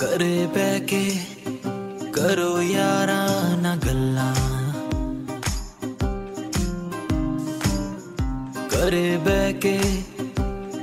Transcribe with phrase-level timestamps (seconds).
[0.00, 1.02] ਘਰੇ ਬਹਿ ਕੇ
[2.12, 4.34] ਕਰੋ ਯਾਰਾਂ ਨਾ ਗੱਲਾਂ
[8.68, 9.78] ਘਰੇ ਬਹਿ ਕੇ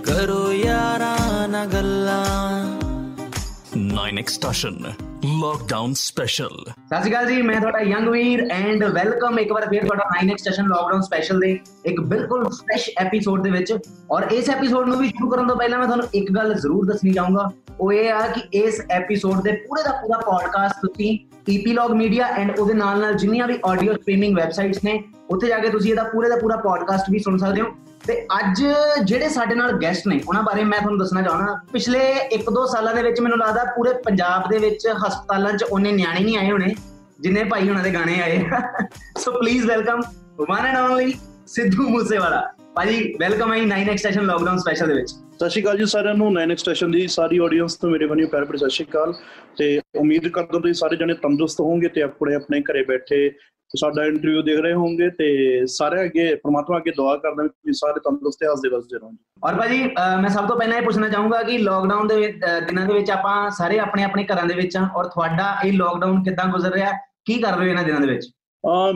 [0.06, 2.26] ਕਰੋ ਯਾਰਾਂ ਨਾ ਗੱਲਾਂ
[3.78, 4.92] 9 ਐਕਸਟੈਸ਼ਨ
[5.26, 9.84] ਲੋਕਡਾਊਨ ਸਪੈਸ਼ਲ ਸਤਿ ਸ਼੍ਰੀ ਅਕਾਲ ਜੀ, ਮੈਂ ਤੁਹਾਡਾ ਯੰਗ ਵੀਰ ਐਂਡ ਵੈਲਕਮ ਇੱਕ ਵਾਰ ਫੇਰ
[9.84, 11.50] ਤੁਹਾਡਾ 9 ਸਟੇਸ਼ਨ ਲਾਕਡਾਊਨ ਸਪੈਸ਼ਲ ਦੇ
[11.86, 13.74] ਇੱਕ ਬਿਲਕੁਲ ਫਰੈਸ਼ ਐਪੀਸੋਡ ਦੇ ਵਿੱਚ।
[14.12, 17.12] ਔਰ ਇਸ ਐਪੀਸੋਡ ਨੂੰ ਵੀ ਸ਼ੁਰੂ ਕਰਨ ਤੋਂ ਪਹਿਲਾਂ ਮੈਂ ਤੁਹਾਨੂੰ ਇੱਕ ਗੱਲ ਜ਼ਰੂਰ ਦੱਸਣੀ
[17.12, 21.18] ਚਾਹੂੰਗਾ। ਉਹ ਇਹ ਆ ਕਿ ਇਸ ਐਪੀਸੋਡ ਦੇ ਪੂਰੇ ਦਾ ਪੂਰਾ ਪੋਡਕਾਸਟ ਤੁਸੀਂ
[21.50, 25.70] ਈਪੀ ਮੀਡੀਆ ਐਂਡ ਉਹਦੇ ਨਾਲ ਨਾਲ ਜਿੰਨੀਆਂ ਵੀ ਆਡੀਓ ਸਟ੍ਰੀਮਿੰਗ ਵੈਬਸਾਈਟਸ ਨੇ, ਉੱਥੇ ਜਾ ਕੇ
[25.70, 27.68] ਤੁਸੀਂ ਇਹਦਾ ਪੂਰੇ ਦਾ ਪੂਰਾ ਪੋਡਕਾਸਟ ਵੀ ਸੁਣ ਸਕਦੇ ਹੋ।
[28.08, 28.62] ਤੇ ਅੱਜ
[29.04, 32.00] ਜਿਹੜੇ ਸਾਡੇ ਨਾਲ ਗੈਸਟ ਨੇ, ਉਹਨਾਂ ਬਾਰੇ ਮੈਂ ਤੁਹਾਨੂੰ ਦੱਸਣਾ ਚਾਹਣਾ ਪਿਛਲੇ
[32.34, 36.38] 1-2 ਸਾਲਾਂ ਦੇ ਵਿੱਚ ਮੈਨੂੰ ਲੱਗਦਾ ਪੂਰੇ ਪੰਜਾਬ ਦੇ ਵਿੱਚ ਹਸਪਤਾਲਾਂ 'ਚ ਉਹਨੇ ਨਿਆਣੇ ਨਹੀਂ
[36.38, 36.74] ਆਏ ਹੋਣੇ,
[37.20, 38.44] ਜਿੰਨੇ ਭਾਈ ਉਹਨਾਂ ਦੇ ਗਾਣੇ ਆਏ।
[39.18, 40.02] So please welcome
[40.40, 41.14] one and only
[41.48, 42.42] Sidhu Moosewala.
[42.76, 46.32] ਭਾਜੀ ਵੈਲਕਮ ਆਈ 9 ਐਕਸਟੈਸ਼ਨ ਲਾਕਡਾਊਨ ਸਪੈਸ਼ਲ ਦੇ ਵਿੱਚ। ਸਤਿ ਸ਼੍ਰੀ ਅਕਾਲ ਜੀ ਸਾਰਿਆਂ ਨੂੰ।
[46.34, 49.14] 9 ਐਕਸਟੈਸ਼ਨ ਦੀ ਸਾਰੀ ਆਡੀਅנס ਤੋਂ ਮੇਰੇ ਵੱਲੋਂ ਪਿਆਰ ਭਰੀ ਸਤਿ ਸ਼੍ਰੀ ਅਕਾਲ।
[49.58, 49.68] ਤੇ
[50.00, 53.30] ਉਮੀਦ ਕਰਦਾ ਤੁਸੀਂ ਸਾਰੇ ਜਣੇ ਤੰਦਰੁਸਤ ਹੋਵੋਗੇ ਤੇ ਆਪਣੇ ਆਪਣੇ ਘਰੇ ਬੈਠੇ
[53.72, 55.30] ਸਾਡਾ ਇੰਟਰਵਿਊ ਦੇਖ ਰਹੇ ਹੋਵੋਗੇ ਤੇ
[55.76, 59.12] ਸਾਰੇ ਅੱਗੇ ਪ੍ਰਮਾਤਮਾ ਅੱਗੇ ਦੁਆ ਕਰਦਾ ਕਿ ਤੁਸੀਂ ਸਾਰੇ ਤੰਦਰੁਸਤ ਤੇ ਹੱਸਦੇ ਵਸਦੇ ਰਹੋ
[59.48, 59.82] ਔਰ ਭਾਜੀ
[60.22, 62.16] ਮੈਂ ਸਭ ਤੋਂ ਪਹਿਲਾਂ ਇਹ ਪੁੱਛਣਾ ਚਾਹੂੰਗਾ ਕਿ ਲਾਕਡਾਊਨ ਦੇ
[62.68, 66.24] ਦਿਨਾਂ ਦੇ ਵਿੱਚ ਆਪਾਂ ਸਾਰੇ ਆਪਣੇ ਆਪਣੇ ਘਰਾਂ ਦੇ ਵਿੱਚ ਆ ਔਰ ਤੁਹਾਡਾ ਇਹ ਲਾਕਡਾਊਨ
[66.24, 66.92] ਕਿੱਦਾਂ ਗੁਜ਼ਰ ਰਿਹਾ?
[67.26, 68.26] ਕੀ ਕਰ ਰਹੇ ਹੋ ਇਹਨਾਂ ਦਿਨਾਂ ਦੇ ਵਿੱਚ?
[68.26, 68.41] ਆ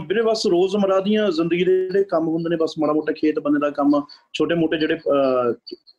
[0.08, 3.60] ਵੀਰੇ ਬਸ ਰੋਜ਼ਮਰਾ ਦੀਆਂ ਜ਼ਿੰਦਗੀ ਦੇ ਜਿਹੜੇ ਕੰਮ ਹੁੰਦੇ ਨੇ, ਬਸ ਮਾੜਾ ਮੋਟਾ ਖੇਤ ਬੰਦੇ
[3.60, 4.02] ਦਾ ਕੰਮ,
[4.34, 4.98] ਛੋਟੇ ਮੋਟੇ ਜਿਹੜੇ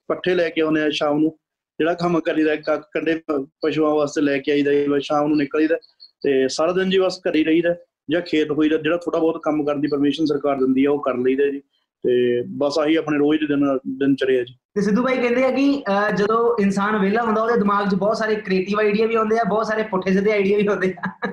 [0.09, 1.31] ਪੱਠੇ ਲੈ ਕੇ ਆਉਂਦੇ ਆ ਸ਼ਾਮ ਨੂੰ,
[1.79, 2.55] ਜਿਹੜਾ ਕੰਮ ਕਰੀਦਾ
[2.93, 3.21] ਕੰਡੇ
[3.63, 5.77] ਪਸ਼ੂਆਂ ਵਾਸਤੇ ਲੈ ਕੇ ਆਈਦਾ ਸ਼ਾਮ ਨੂੰ ਨਿਕਲੀਦਾ
[6.23, 7.75] ਤੇ ਸਾਰਾ ਦਿਨ ਜੀ ਬਸ ਘਰੇ ਰਹੀਦਾ
[8.11, 11.17] ਜਾਂ ਖੇਤ ਹੋਈਦਾ ਜਿਹੜਾ ਥੋੜਾ ਬਹੁਤ ਕੰਮ ਕਰਨ ਦੀ ਪਰਮਿਸ਼ਨ ਸਰਕਾਰ ਦਿੰਦੀ ਆ ਉਹ ਕਰ
[11.17, 15.17] ਲਈਦਾ ਜੀ, ਤੇ ਬਸ ਆਹੀ ਆਪਣੇ ਰੋਜ਼ ਦੇ ਦਿਨ ਦਿਨ ਚੜਿਆ ਜੀ। ਤੇ ਸਿੱਧੂ ਭਾਈ
[15.17, 15.83] ਕਹਿੰਦੇ ਆ ਕਿ
[16.19, 19.67] ਜਦੋਂ ਇਨਸਾਨ ਵਿਹਲਾ ਹੁੰਦਾ, ਉਹਦੇ ਦਿਮਾਗ 'ਚ ਬਹੁਤ ਸਾਰੇ ਕ੍ਰੀਏਟਿਵ ਆਈਡੀਆ ਵੀ ਆਉਂਦੇ ਆ, ਬਹੁਤ
[19.67, 21.33] ਸਾਰੇ ਪੁੱਠੇ ਸਿੱਧੇ ਆਈਡੀਆ ਵੀ ਆਉਂਦੇ ਆ।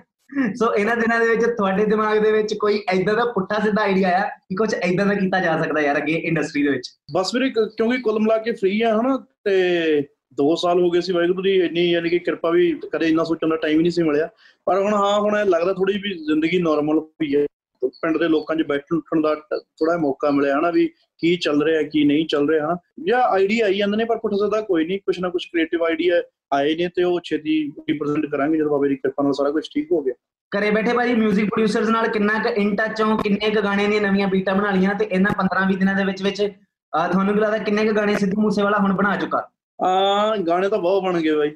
[0.55, 4.07] ਸੋ ਇਹਨਾਂ ਦਿਨਾਂ ਦੇ ਵਿੱਚ, ਤੁਹਾਡੇ ਦਿਮਾਗ ਦੇ ਵਿੱਚ ਕੋਈ ਐਦਾਂ ਦਾ ਪੁੱਠਾ ਸਿੱਧਾ ਆਈਡੀਆ
[4.07, 6.89] ਆਇਆ ਕਿ ਕੁਝ ਐਦਾਂ ਦਾ ਕੀਤਾ ਜਾ ਸਕਦਾ ਯਾਰ ਅੱਗੇ ਇੰਡਸਟਰੀ ਦੇ ਵਿੱਚ?
[7.13, 9.99] ਬਸ ਵੀਰੇ ਕਿਉਂਕਿ ਕੁੱਲ ਮਿਲਾ ਕੇ ਫ੍ਰੀ ਆ, ਹਨਾ, ਤੇ
[10.33, 13.49] 2 ਸਾਲ ਹੋ ਗਏ ਸੀ ਵਾਹਿਗੁਰੂ ਦੀ ਇੰਨੀ ਯਾਨੀ ਕਿ ਕਿਰਪਾ ਵੀ ਕਦੇ ਇੰਨਾ ਸੋਚਣ
[13.49, 14.29] ਦਾ ਟਾਈਮ ਹੀ ਨਹੀਂ ਸੀ ਮਿਲਿਆ।
[14.65, 17.45] ਪਰ ਹੁਣ, ਹਾਂ, ਹੁਣ ਲੱਗਦਾ ਥੋੜੀ ਵੀ ਜ਼ਿੰਦਗੀ ਨਾਰਮਲ ਹੋਈ ਹੈ
[18.01, 20.87] ਪਿੰਡ ਦੇ ਲੋਕਾਂ 'ਚ ਬੈਠਣ ਉੱਠਣ ਦਾ ਥੋੜਾ ਮੌਕਾ ਮਿਲਿਆ ਹਨਾ ਵੀ
[21.19, 22.77] ਕੀ ਚੱਲ ਰਿਹਾ ਕੀ ਨਹੀਂ ਚੱਲ ਰਿਹਾ। ਹਨਾ
[23.07, 26.21] ਜਾਂ ਆਈਡੀਆ ਆਈ ਜਾਂਦੇ ਨੇ ਪਰ ਪੁੱਠਾ ਸਿੱਧਾ ਕੋਈ ਨਹੀਂ ਕੁਛ ਨਾ ਕੁਛ ਕ੍ਰੀਏਟਿਵ ਆਈਡੀਆ
[26.53, 27.55] ਆਏ ਨੇ ਤੇ ਉਹ ਛੇਤੀ
[27.89, 30.13] ਰਿਪਰੈਜ਼ੈਂਟ ਕਰਾਂਗੇ ਜਦੋਂ ਬਾਬੇ ਦੀ ਕਿਰਪਾ ਨਾਲ ਸਾਰਾ ਕੁਝ ਠੀਕ ਹੋ ਗਿਆ।
[30.51, 34.01] ਘਰੇ ਬੈਠੇ ਭਾਜੀ 뮤직 ਪ੍ਰੋਡਿਊਸਰਸ ਨਾਲ ਕਿੰਨਾ ਕੁ ਇਨ ਟੱਚ ਹੋ ਕਿੰਨੇ ਕੁ ਗਾਣੇ ਦੀਆਂ
[34.01, 36.41] ਨਵੀਆਂ ਬੀਟਾਂ ਬਣਾ ਲੀਆਂ ਤੇ ਇਹਨਾਂ 15-20 ਦਿਨਾਂ ਦੇ ਵਿੱਚ ਵਿੱਚ
[36.93, 39.47] ਤੁਹਾਨੂੰ ਕੀ ਲੱਗਦਾ ਕਿੰਨੇ ਕੁ ਗਾਣੇ ਸਿੱਧੂ ਮੂਸੇਵਾਲਾ ਹੁਣ ਬਣਾ ਚੁੱਕਾ?
[39.79, 41.49] ਆ ਗਾਣੇ ਤਾਂ ਬਹੁਤ ਬਣ ਗਏ ਬਾਈ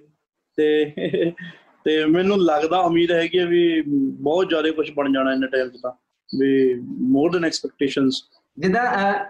[0.57, 1.31] ਤੇ
[1.85, 5.91] ਤੇ ਮੈਨੂੰ ਲੱਗਦਾ ਉਮੀਦ ਹੈਗੀ ਵੀ ਬਹੁਤ ਜ਼ਿਆਦਾ ਕੁਝ ਬਣ ਜਾਣਾ ਇਹਨਾਂ ਟਾਈਮ 'ਚ ਤਾਂ।
[6.35, 6.73] ਵੀ
[7.11, 8.21] ਮੋਰ ਦੈਨ ਐਕਸਪੈਕਟੇਸ਼ਨਸ
[8.57, 8.83] ਜਿੱਦਾਂ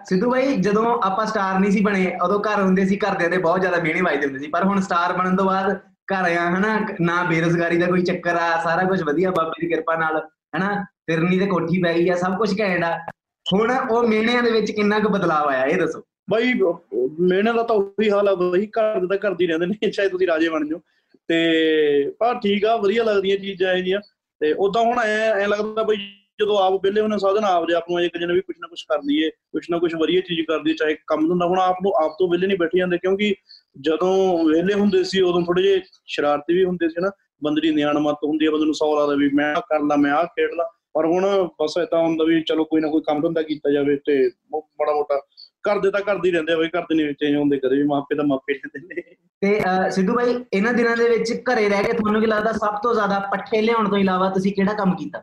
[0.04, 3.60] ਸਿੱਧੂ ਭਾਈ ਜਦੋਂ ਆਪਾਂ ਸਟਾਰ ਨਹੀਂ ਸੀ ਬਣੇ ਉਦੋਂ ਘਰ ਹੁੰਦੇ ਸੀ ਘਰਦਿਆਂ ਦੇ ਬਹੁਤ
[3.60, 5.72] ਜ਼ਿਆਦਾ ਮਿਹਣੇ ਵੱਜਦੇ ਹੁੰਦੇ ਸੀ। ਪਰ ਹੁਣ ਸਟਾਰ ਬਣਨ ਤੋਂ ਬਾਅਦ
[6.12, 9.96] ਘਰ ਆ ਹਨਾ ਨਾ ਬੇਰੋਜ਼ਗਾਰੀ ਦਾ ਕੋਈ ਚੱਕਰ ਆ ਸਾਰਾ ਕੁਝ ਵਧੀਆ ਬਾਬੇ ਦੀ ਕਿਰਪਾ
[9.96, 10.18] ਨਾਲ
[10.56, 10.72] ਹਨਾ
[11.06, 12.98] ਫਿਰਨੀ ਤੇ ਕੋਠੀ ਪੈ ਗਈ ਆ ਸਭ ਕੁਝ ਘੈਂਟ ਆ।
[13.46, 17.76] ਹੁਣ ਉਹ ਮਿਹਣਿਆਂ ਦੇ ਵਿੱਚ ਕਿੰਨਾ ਕੁ ਬਦਲਾਅ ਆਇਆ ਇਹ ਦੱਸੋ। ਬਾਈ ਮਿਹਨਤ ਦਾ ਤਾਂ
[17.76, 20.80] ਉਹੀ ਹਾਲ ਆ ਬਈ ਘਰ ਦੇ ਤਾਂ ਕਰਦੀ ਰਹਿੰਦੇ ਨੇ ਚਾਹੇ ਤੁਸੀਂ ਰਾਜੇ ਬਣ ਜਾਓ।
[21.28, 24.00] ਤੇ ਪਰ ਠੀਕ ਆ ਵਧੀਆ ਲੱਗਦੀਆਂ ਚੀਜ਼ਾਂ ਇਹ ਜੀਆਂ
[24.40, 25.96] ਤੇ ਉਦਾਂ ਹੁਣ ਐ ਐ ਲੱਗਦਾ ਬਈ
[26.40, 28.82] ਜਦੋਂ ਆਪ ਵਿਹਲੇ ਹੋਣੇ ਸਾਧਨ ਆਪ ਦੇ ਆਪ ਨੂੰ ਇੱਕ ਜਣੇ ਵੀ ਕੁਝ ਨਾ ਕੁਝ
[28.88, 31.92] ਕਰ ਲਈਏ ਕੁਝ ਨਾ ਕੁਝ ਵਧੀਆ ਚੀਜ਼ ਕਰ ਦਈਏ ਚਾਹੇ ਕੰਮ ਧੰਦਾ ਹੁਣ ਆਪ ਨੂੰ,
[32.04, 33.34] ਆਪ ਤੋਂ ਵਿਹਲੇ ਨਹੀਂ ਬੈਠੇ ਜਾਂਦੇ, ਕਿਉਂਕਿ
[33.80, 37.10] ਜਦੋਂ ਵਿਹਲੇ ਹੁੰਦੇ ਸੀ, ਉਦੋਂ ਥੋੜੇ ਜਿਹੇ ਸ਼ਰਾਰਤੀ ਵੀ ਹੁੰਦੇ ਸੀ ਨਾ,
[37.42, 40.12] ਬੰਦੇ ਦੀ ਨਿਆਣ ਮਤ ਹੁੰਦੀ ਆ, ਬੰਦੇ ਨੂੰ ਸੌ ਲੱਗਦਾ ਵੀ ਮੈਂ ਕਰ ਲਾ, ਮੈਂ
[40.12, 41.26] ਆ ਖੇਡ ਲਾ, ਪਰ ਹੁਣ
[41.60, 45.20] ਬਸ ਇਦਾਂ ਹੁੰਦਾ ਵੀ ਚਲੋ ਕੋਈ ਨਾ ਕੋਈ ਕੰਮ ਧੰਦਾ ਕੀਤਾ ਜਾਵੇ ਤੇ ਬੜਾ ਮੋਟਾ
[45.62, 48.24] ਕਰਦੇ ਤਾਂ ਕਰਦੇ ਹੀ ਰਹਿੰਦੇ ਆ ਬਈ ਕਰਦੇ ਨਹੀਂ ਚੇਂਜ ਹੁੰਦੇ ਕਦੇ ਵੀ ਮਾਪੇ ਤਾਂ
[48.24, 49.02] ਮਾਪੇ ਰਹਿੰਦੇ ਨੇ।
[49.42, 49.60] ਤੇ
[49.90, 53.18] ਸਿੱਧੂ ਭਾਈ ਇਹਨਾਂ ਦਿਨਾਂ ਦੇ ਵਿੱਚ ਘਰੇ ਰਹਿ ਕੇ ਤੁਹਾਨੂੰ ਕੀ ਲੱਗਦਾ ਸਭ ਤੋਂ ਜ਼ਿਆਦਾ
[53.18, 55.22] ਪੱਠੇ ਲਿਆਉਣ ਤੋਂ ਇਲਾਵਾ ਤੁਸੀਂ ਕਿਹੜਾ ਕੰਮ ਕੀਤਾ?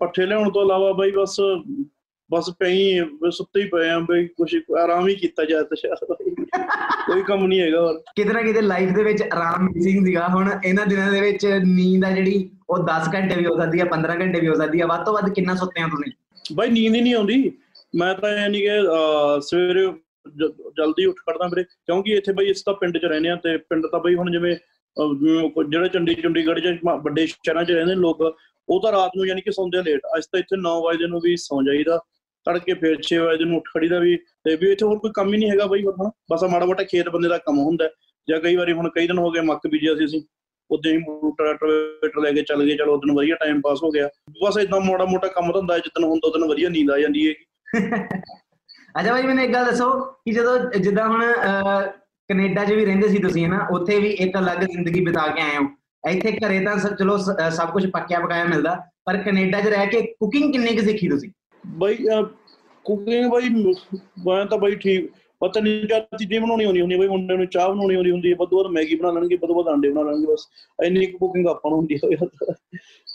[0.00, 1.40] ਪੱਠੇ ਲਿਆਉਣ ਤੋਂ ਇਲਾਵਾ ਬਈ ਬਸ
[2.30, 6.14] ਬਸ ਪਈ ਸੁੱਤੇ ਹੀ ਪਏ ਆ ਬਈ ਕੁਝ ਆਰਾਮ ਹੀ ਕੀਤਾ ਜਾ ਤਾ
[7.06, 10.50] ਕੋਈ ਕੰਮ ਨਹੀਂ ਹੈਗਾ ਹੋਰ। ਕਿਤੇ ਨਾ ਕਿਤੇ ਲਾਈਫ ਦੇ ਵਿੱਚ ਆਰਾਮ ਮਿਸਿੰਗ ਸੀਗਾ। ਹੁਣ
[10.64, 14.16] ਇਹਨਾਂ ਦਿਨਾਂ ਦੇ ਵਿੱਚ ਨੀਂਦ ਆ ਜਿਹੜੀ ਉਹ 10 ਘੰਟੇ ਵੀ ਹੋ ਸਕਦੀ ਆ 15
[14.20, 16.12] ਘੰਟੇ ਵੀ ਹੋ ਸਕਦੀ ਆ। ਵੱਧ ਤੋਂ ਵੱਧ ਕਿੰਨਾ ਸੁੱਤੇ ਆ ਤੁਸੀਂ?
[16.56, 17.50] ਬਾਈ ਨੀਂਦ ਹੀ ਨਹੀਂ ਆਉਂਦੀ।
[17.94, 18.78] ਮੈਂ ਤਾਂ ਯਾਨੀ ਕਿ
[19.48, 19.86] ਸਵੇਰੇ
[20.76, 23.86] ਜਲਦੀ ਉੱਠ ਖੜਦਾ ਵੀਰੇ। ਕਿਉਂਕਿ ਇੱਥੇ ਬਈ ਇਸ ਤਾਂ ਪਿੰਡ 'ਚ ਰਹਿੰਦੇ ਆ ਤੇ ਪਿੰਡ
[23.92, 24.54] ਤਾਂ ਬਈ ਹੁਣ ਜਿਵੇਂ
[25.70, 28.22] ਜਿਹੜੇ ਚੰਡੀ ਚੰਡੀਗੜ੍ਹ 'ਚ ਵੱਡੇ ਸ਼ਹਿਰਾਂ 'ਚ ਰਹਿੰਦੇ ਲੋਕ
[28.68, 31.36] ਉਹ ਤਾਂ ਰਾਤ ਨੂੰ ਯਾਨੀ ਕਿ ਸੌਂਦੇ ਲੇਟ ਅੱਜ ਤਾਂ ਇੱਥੇ 9 ਵਜੇ ਨੂੰ ਵੀ
[31.36, 31.98] ਸੌਂ ਜਾਈਦਾ।
[32.46, 35.38] ਤੜਕੇ ਫੇਰ 6 ਵਜੇ ਨੂੰ ਉੱਠ ਖੜੀਦਾ ਵੀ। ਤੇ ਵੀ ਇੱਥੇ ਹੋਰ ਕੋਈ ਕੰਮ ਹੀ
[35.38, 37.88] ਨਹੀਂ ਹੈਗਾ ਬਈ ਹੁਣ ਬਸ ਮਾੜਾ ਮੋਟਾ ਖੇਤ ਬੰਦੇ ਦਾ ਕੰਮ ਹੁੰਦਾ।
[38.28, 40.22] ਜਾਂ ਕਈ ਵਾਰੀ ਹੁਣ ਕਈ ਦਿਨ ਹੋ ਗਏ ਮੱਕ ਬੀਜਿਆ ਸੀ ਅਸੀਂ।
[40.70, 40.98] ਉਦੋਂ ਹੀ
[41.38, 44.08] ਟਰੈਕਟਰ ਲੈ ਕੇ ਚੱਲ ਗਏ, ਚਲੋ ਉਦੋਂ ਵਧੀਆ ਟਾਈਮ ਪਾਸ ਹੋ ਗਿਆ।
[44.44, 47.34] ਬਸ ਇਦਾਂ ਮਾੜਾ ਮੋਟਾ ਕੰਮ ਧੰਦਾ ਜਿੱਦਨ ਹੁੰਦਾ ਉਦੋਂ ਵਧੀਆ ਨੀਂਦ ਆ ਜਾਂਦੀ ਹੈ
[48.98, 51.22] ਅੱਛਾ ਭਾਈ ਮੈਨੂੰ ਇੱਕ ਗੱਲ ਦੱਸੋ ਕਿ ਜਦੋਂ, ਜਿੱਦਾਂ ਹੁਣ
[52.28, 53.66] ਕੈਨੇਡਾ 'ਚ ਵੀ ਰਹਿੰਦੇ ਸੀ ਤੁਸੀਂ, ਹਨਾ?
[53.70, 55.64] ਉੱਥੇ ਵੀ ਇੱਕ ਅਲੱਗ ਜ਼ਿੰਦਗੀ ਬਿਤਾ ਕੇ ਆਏ ਹੋ।
[56.04, 58.74] ਇੱਥੇ ਘਰੇ ਤਾਂ ਚਲੋ ਸਭ ਕੁਝ ਪੱਕਿਆ ਪਕਾਇਆ ਮਿਲਦਾ,
[59.06, 61.30] ਪਰ ਕੈਨੇਡਾ 'ਚ ਰਹਿ ਕੇ ਕੁਕਿੰਗ ਕਿੰਨੀ ਕੁ ਸਿੱਖੀ ਤੁਸੀਂ?
[61.64, 61.96] ਬਾਈ
[62.84, 63.48] ਕੁਕਿੰਗ ਬਾਈ,
[64.26, 65.10] ਮੈਂ ਤਾਂ ਬਾਈ ਠੀਕ,
[65.40, 68.36] ਪਤਾ ਨਹੀਂ ਕਿਆ ਚੀਜ਼ਾਂ ਬਣਾਉਣੀ ਹੁੰਦੀ ਹੁੰਦੀ ਬਾਈ, ਮੁੰਡੇ ਨੂੰ ਚਾਹ ਬਣਾਉਣੀ ਹੁੰਦੀ ਹੁੰਦੀ ਹੈ
[68.38, 70.46] ਵੱਧ ਵੱਧ ਮੈਗੀ ਬਣਾ ਲੈਣਗੇ, ਵੱਧ ਵੱਧ ਆਂਡੇ ਬਣਾ ਲੈਣਗੇ, ਬਸ
[70.78, 72.26] ਇੰਨੀ ਕੁਕਿੰਗ ਆਪਾਂ ਨੂੰ ਹੁੰਦੀ ਹੈ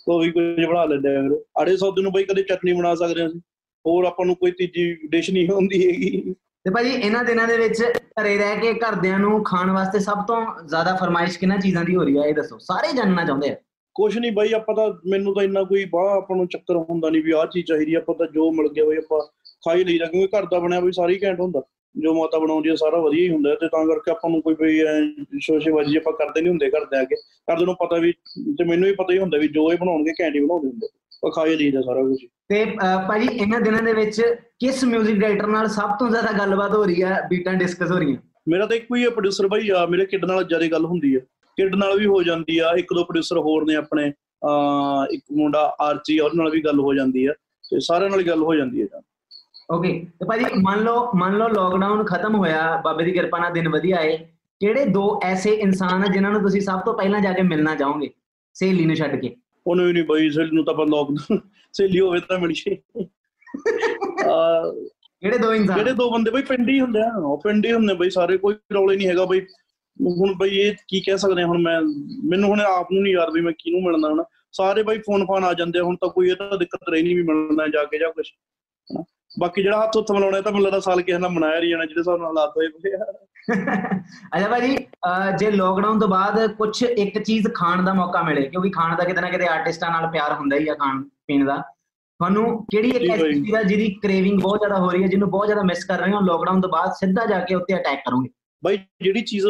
[0.05, 1.21] ਕੋਈ ਕੁਝ ਬਣਾ ਲੈਂਦੇ ਆ
[1.61, 3.39] ਆੜੇ ਸੌਦੇ ਨੂੰ ਬਾਈ ਕਦੇ ਚਟਨੀ ਬਣਾ ਸਕਦੇ ਹਾਂ ਅਸੀਂ,
[3.85, 6.33] ਹੋਰ ਆਪਾਂ ਨੂੰ ਕੋਈ ਤੀਜੀ ਡਿਸ਼ ਨਹੀਂ ਹੁੰਦੀ ਹੈਗੀ।
[6.65, 7.81] ਤੇ ਭਾਜੀ ਇਹਨਾਂ ਦਿਨਾਂ ਦੇ ਵਿੱਚ
[8.21, 12.03] ਘਰੇ ਰਹਿ ਕੇ ਘਰਦਿਆਂ ਨੂੰ ਖਾਣ ਵਾਸਤੇ ਸਭ ਤੋਂ ਜ਼ਿਆਦਾ ਫਰਮਾਇਸ਼ ਕਿਹਨਾਂ ਚੀਜ਼ਾਂ ਦੀ ਹੋ
[12.03, 13.55] ਰਹੀ ਹੈ ਇਹ ਦੱਸੋ। ਸਾਰੇ ਜਾਣਨਾ ਚਾਹੁੰਦੇ ਆ।
[13.95, 17.23] ਕੁਛ ਨਹੀਂ ਬਾਈ ਆਪਾਂ ਤਾਂ ਮੈਨੂੰ ਤਾਂ ਇੰਨਾ ਕੋਈ ਬਾਹਲਾ ਆਪਾਂ ਨੂੰ ਚੱਕਰ ਹੁੰਦਾ ਨਹੀਂ
[17.23, 19.19] ਵੀ ਆਹ ਚੀਜ਼ ਚਾਹੀਦੀ ਆ, ਆਪਾਂ ਤਾਂ ਜੋ ਮਿਲ ਗਿਆ ਬਈ ਆਪਾਂ
[19.65, 21.61] ਖਾ ਹੀ ਲਈਦਾ ਕਿਉਂਕਿ ਘਰ ਦਾ ਬਣਿਆ ਵੀ ਸਾਰੀ ਘੈਂਟ ਹੁੰਦਾ।
[21.95, 24.79] ਜੋ ਮਾਤਾ ਬਣਾਉਂਦੀ ਆ ਸਾਰਾ ਵਧੀਆ ਹੀ ਹੁੰਦਾ ਤੇ ਤਾਂ ਕਰਕੇ ਆਪਾਂ ਨੂੰ ਕੋਈ ਬਈ
[25.39, 28.11] ਸ਼ੋਸ਼ੇਬਾਜੀ ਆਪਾਂ ਕਰਦੇ ਨਹੀਂ ਹੁੰਦੇ ਘਰ ਦੇ ਅੱਗੇ। ਘਰਦੇ ਨੂੰ ਪਤਾ ਵੀ
[28.57, 30.87] ਤੇ ਮੈਨੂੰ ਵੀ ਪਤਾ ਹੀ ਹੁੰਦਾ ਵੀ ਜੋ ਇਹ ਬਣਾਉਣਗੇ ਘੈਂਟ ਹੀ ਬਣਾਉਂਦੇ ਹੁੰਦੇ।
[31.23, 32.17] ਆਪਾਂ ਖਾ ਹੀ ਲਈਦਾ ਸਾਰਾ ਕੁਝ
[32.49, 32.63] ਤੇ
[33.07, 34.21] ਭਾਜੀ ਇਹਨਾਂ ਦਿਨਾਂ ਦੇ ਵਿੱਚ
[34.59, 38.17] ਕਿਸ 뮤직 ਡਾਇਰੈਕਟਰ ਨਾਲ ਸਭ ਤੋਂ ਜ਼ਿਆਦਾ ਗੱਲਬਾਤ ਹੋ ਰਹੀ ਹੈ ਬੀਟਾਂ ਡਿਸਕਸ ਹੋ ਰਹੀਆਂ?
[38.49, 41.19] ਮੇਰਾ ਤਾਂ ਇੱਕੋ ਹੀ ਆ ਪ੍ਰੋਡਿਊਸਰ ਬਾਈ ਆ ਮੇਰੇ ਕਿਡ ਨਾਲ ਜ਼ਿਆਦਾ ਗੱਲ ਹੁੰਦੀ ਆ।
[41.57, 44.11] ਕਿਡ ਨਾਲ ਵੀ ਹੋ ਜਾਂਦੀ ਆ ਇੱਕ ਦੋ ਪ੍ਰੋਡਿਊਸਰ ਹੋਰ ਨੇ ਆਪਣੇ
[44.45, 47.33] ਆ ਇੱਕ ਮੁੰਡਾ ਆਰਜੀ ਉਹਦੇ ਨਾਲ ਵੀ ਗੱਲ ਹੋ ਜਾਂਦੀ ਆ
[47.69, 49.01] ਤੇ ਸਾਰਿਆਂ ਨਾਲ ਹੀ ਗੱਲ ਹੋ ਜਾਂਦੀ ਆ
[49.71, 53.67] ਓਕੇ ਤੇ ਭਾਜੀ ਮੰਨ ਲਓ ਮੰਨ ਲਓ ਲੋਕਡਾਊਨ ਖਤਮ ਹੋਇਆ ਬਾਬੇ ਦੀ ਕਿਰਪਾ ਨਾਲ ਦਿਨ
[53.69, 54.17] ਵਧੀਆ ਆਏ
[54.61, 58.09] ਕਿਹੜੇ ਦੋ ਐਸੇ ਇਨਸਾਨ ਆ ਜਿਨ੍ਹਾਂ ਨੂੰ ਤੁਸੀਂ ਸਭ ਤੋਂ ਪਹਿਲਾਂ ਜਾ ਕੇ ਮਿਲਣਾ ਚਾਹੋਗੇ?
[58.55, 59.35] ਸਹੇਲੀ ਨੂੰ ਛੱਡ ਕੇ।
[59.67, 61.11] ਉਹਨੂੰ ਵੀ ਨਹੀਂ ਬਾਈ ਸਹੇਲੀ ਨੂੰ ਤਾਂ ਆਪਾਂ ਲੋਕ
[61.73, 62.77] ਸਹੇਲੀ ਹੋਵੇ ਤਾਂ ਮਿਲ ਜੇ।
[64.29, 64.71] ਆ
[65.21, 65.77] ਕਿਹੜੇ ਦੋ ਇਨਸਾਨ?
[65.77, 69.07] ਜਿਹੜੇ ਦੋ ਬੰਦੇ ਬਈ ਪਿੰਡ ਹੁੰਦੇ ਆ। ਉਹ ਪਿੰਡ ਹੁੰਦੇ ਬਈ ਸਾਰੇ ਕੋਈ ਰੌਲੇ ਨਹੀਂ
[69.07, 69.41] ਹੈਗਾ ਬਈ।
[70.21, 71.81] ਹੁਣ ਬਈ ਇਹ ਕੀ ਕਹਿ ਸਕਦੇ ਹੁਣ ਮੈਂ
[72.29, 75.43] ਮੈਨੂੰ ਹੁਣ ਆਪ ਨੂੰ ਨਹੀਂ ਯਾਦ ਵੀ ਮੈਂ ਕਿਹਨੂੰ ਮਿਲਣਾ ਹੁਣ ਸਾਰੇ ਬਈ ਫੋਨ ਫਾਨ
[75.43, 78.11] ਆ ਜਾਂਦੇ ਹੁਣ ਤਾਂ ਕੋਈ ਇਹ ਤਾਂ ਦਿੱਕਤ ਰਹੀ ਨਹੀਂ ਵੀ ਮਿਲਣਾ ਜਾ ਕੇ ਜਾਂ
[78.11, 78.25] ਕੁਝ
[79.31, 81.99] ਬਾਕੀ ਜਿਹੜਾ ਹੱਥ ਉੱਥੇ ਮਿਲਾਉਣਾ ਤਾਂ ਮੈਨੂੰ ਲੱਗਦਾ ਸਾਲ ਕਿਸੇ ਨਾਲ ਮਨਾਇਆ ਨਹੀਂ ਜਾਣਾ ਜਿਹੜੇ
[81.99, 83.05] ਹਿਸਾਬ ਨਾਲ ਹਾਲਾਤ ਹੋਏ ਪਏ ਆ।
[84.35, 84.75] ਅੱਛਾ ਭਾਜੀ
[85.39, 89.21] ਜੇ ਲੋਕਡਾਊਨ ਤੋਂ ਬਾਅਦ ਕੁਝ ਇੱਕ ਚੀਜ਼ ਖਾਣ ਦਾ ਮੌਕਾ ਮਿਲੇ ਕਿਉਂਕਿ ਖਾਣ ਦਾ ਕਿਤੇ
[89.21, 91.55] ਨਾ ਕਿਤੇ ਆਰਟਿਸਟਾਂ ਨਾਲ ਪਿਆਰ ਹੁੰਦਾ ਹੀ ਆ ਖਾਣ ਪੀਣ ਦਾ।
[92.19, 95.45] ਤੁਹਾਨੂੰ ਕਿਹੜੀ ਇੱਕ ਐਸੀ। ਚੀਜ਼ ਆ ਜਿਹਦੀ ਕ੍ਰੇਵਿੰਗ ਬਹੁਤ ਜ਼ਿਆਦਾ ਹੋ ਰਹੀ ਹੈ ਜਿਹਨੂੰ ਬਹੁਤ
[95.45, 98.29] ਜ਼ਿਆਦਾ ਮਿਸ ਕਰ ਰਹੇ ਹੋ ਲੋਕਡਾਊਨ ਤੋਂ ਬਾਅਦ ਸਿੱਧਾ ਜਾ ਕੇ ਉੱਤੇ ਅਟੈਕ ਕਰੋਗੇ?
[98.63, 99.45] ਬਾਈ ਜਿਹੜੀ ਚੀਜ਼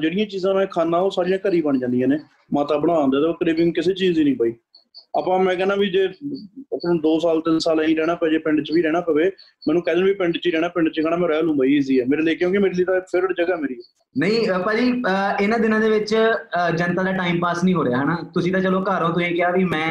[0.00, 2.18] ਜਿਹੜੀਆਂ ਚੀਜ਼ਾਂ ਮੈਂ ਖਾਣਾ ਉਹ ਸਾਰੀਆਂ ਘਰ ਬਣ ਜਾਂਦੀਆਂ ਨੇ।
[2.54, 4.52] ਮਾਤਾ ਬਣਾਉਂਦੇ ਤਾਂ ਕ੍ਰੇਵਿੰਗ ਕਿਸੇ ਚੀਜ਼ ਦੀ ਨਹੀਂ ਬਾਈ।
[5.14, 8.60] ਆਪਾਂ ਮੈਂ ਕਹਿੰਦਾ ਵੀ ਜੇ ਆਪਾਂ ਨੂੰ 2 ਸਾਲ 3 ਸਾਲ ਐਂ ਰਹਿਣਾ ਪਵੇ ਪਿੰਡ
[8.62, 9.24] 'ਚ ਵੀ ਰਹਿਣਾ ਪਵੇ
[9.68, 11.72] ਮੈਨੂੰ ਕਹਿ ਦੇਣ ਵੀ ਪਿੰਡ 'ਚ ਹੀ ਰਹਿਣਾ ਪਿੰਡ 'ਚ ਖਾਣਾ ਮੈਂ ਰਹਿ ਲੂੰ ਬਾਈ
[11.76, 13.76] ਈਜ਼ੀ ਹੈ। ਮੇਰੇ ਲਈ ਕਿਉਂਕਿ ਮੇਰੇ ਲਈ ਤਾਂ ਫੇਵਰਟ ਜਗ੍ਹਾ ਮੇਰੀ।
[14.16, 14.86] ਨਹੀਂ ਭਾਜੀ
[15.40, 16.14] ਇਹਨਾਂ ਦਿਨਾਂ ਦੇ ਵਿੱਚ
[16.76, 18.16] ਜਨਤਾ ਦਾ ਟਾਈਮ ਪਾਸ ਨਹੀਂ ਹੋ ਰਿਹਾ ਹਨਾ?
[18.34, 19.90] ਤੁਸੀਂ ਤਾਂ ਚਲੋ ਘਰੋਂ ਤੁਸੀਂ ਕਿਹਾ ਵੀ ਮੈਂ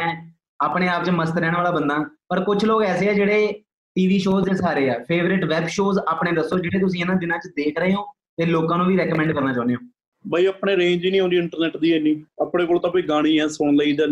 [0.59, 1.97] ਆਪਣੇ ਆਪ 'ਚ ਮਸਤ ਰਹਿਣ ਵਾਲਾ ਬੰਦਾ
[2.29, 3.51] ਪਰ ਕੁਝ ਲੋਕ ਐਸੇ ਆ ਜਿਹੜੇ
[3.95, 7.47] ਟੀਵੀ ਸ਼ੋਜ਼ ਦੇ ਸਾਰੇ ਆ। ਫੇਵਰਿਟ ਵੈਬ ਸ਼ੋਜ਼ ਆਪਣੇ ਦੱਸੋ ਜਿਹੜੇ ਤੁਸੀਂ ਇਹਨਾਂ ਦਿਨਾਂ 'ਚ
[7.55, 8.03] ਦੇਖ ਰਹੇ ਹੋ
[8.37, 9.79] ਤੇ ਲੋਕਾਂ ਨੂੰ ਵੀ ਰეკਮੈਂਡ ਕਰਨਾ ਚਾਹੁੰਦੇ ਹੋ?
[10.25, 12.11] ਬਾਈ ਆਪਣੇ ਰੇਂਜ ਹੀ ਨਹੀਂ ਆਉਂਦੀ ਇੰਟਰਨੈਟ ਦੀ ਇੰਨੀ।
[12.41, 14.05] ਆਪਣੇ ਕੋਲ ਤਾਂ ਕੋਈ ਗਾਣੀ ਆ ਸੁਣ ਲਈਦਾ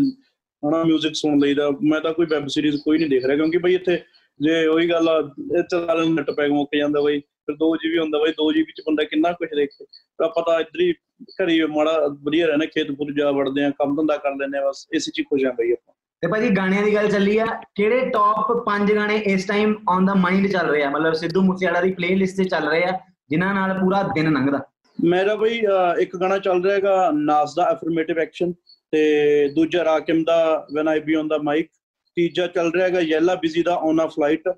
[0.64, 3.74] ਹਨਾ 뮤직 ਸੁਣ ਲਈਦਾ ਮੈਂ ਤਾਂ ਕੋਈ ਵੈਬ ਸੀਰੀਜ਼ ਕੋਈ ਨਹੀਂ ਦੇਖ ਰਿਹਾ ਕਿਉਂਕਿ ਬਾਈ
[3.74, 4.00] ਇੱਥੇ
[4.42, 5.22] ਜੇ ਉਹੀ ਗੱਲ ਆ
[5.62, 9.04] ਚੱਲ ਨੈਟ ਪੈਕ ਮੁੱਕ ਜਾਂਦਾ ਬਾਈ ਫਿਰ 2 GB ਹੁੰਦਾ ਬਾਈ 2 GB ਚ ਬੰਦਾ
[9.04, 10.94] ਕਿੰਨਾ ਕੁਝ ਦੇਖੇ ਤਾਂ ਆਪਾਂ ਤਾਂ ਇੱਧਰ ਹੀ
[11.42, 14.88] ਘਰੀ ਮਾੜਾ ਵਧੀਆ ਰਹਿਣਾ ਖੇਤ ਖੁਦ ਜਾ ਵੜਦੇ ਆ ਕੰਮ ਧੰਦਾ ਕਰ ਲੈਂਦੇ ਆ ਬਸ
[14.94, 17.46] ਇਸੇ ਚ ਖੁਸ਼ ਆ ਬਾਈ ਆਪਾਂ। ਤੇ ਭਾਜੀ ਗਾਣਿਆਂ ਦੀ ਗੱਲ ਚੱਲੀ ਆ
[17.76, 20.90] ਕਿਹੜੇ ਟੌਪ 5 ਗਾਣੇ ਇਸ ਟਾਈਮ ਔਨ ਦਾ ਮਾਈਂਡ ਚੱਲ ਰਹੇ ਆ?
[20.90, 23.00] ਮਤਲਬ ਸਿੱਧੂ ਮੂਸੇਵਾਲਾ ਦੀ ਪਲੇਲਿਸਟ ਤੇ ਚੱਲ ਰਹੇ ਆ
[23.30, 24.60] ਜਿਨ੍ਹਾਂ ਨਾਲ ਪੂਰਾ ਦਿਨ ਲੰਘਦਾ।
[25.04, 25.62] ਮੇਰਾ ਬਈ
[26.00, 28.54] ਇੱਕ ਗਾਣਾ ਚੱਲ ਰਿਹਾ ਹੈਗਾ ਨਾਸ ਦਾ ਐਫਰਮੇਟਿਵ ਐਕਸ਼ਨ
[28.92, 31.70] ਤੇ ਦੂਜਾ Rakim the when I be on the mic
[32.18, 34.50] ਤੀਜਾ ਚੱਲ ਰਿਹਾ ਹੈਗਾ ਯੈਲਾ ਬਿਜ਼ੀ ਦਾ ਔਨ ਅ ਫਲਾਈਟ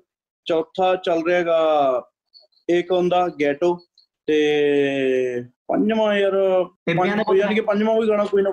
[0.46, 2.02] ਚੌਥਾ ਚੱਲ ਰਿਹਾ ਹੈਗਾ
[2.70, 3.28] ਏਕ ਔਨ ਦਾ?
[3.40, 3.74] ਗੈਟੋ
[4.26, 6.34] ਤੇ ਪੰਜਵਾਂ ਯਾਰ
[7.36, 8.50] ਯਾਨੀ ਕਿ ਪੰਜਵਾਂ ਵੀ ਗਾਣਾ ਕੋਈ ਨਾ